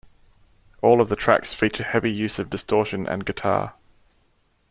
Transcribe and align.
All 0.81 0.99
of 0.99 1.09
the 1.09 1.15
tracks 1.15 1.53
feature 1.53 1.83
heavy 1.83 2.11
use 2.11 2.39
of 2.39 2.49
distortion 2.49 3.05
and 3.07 3.23
guitar. 3.23 3.75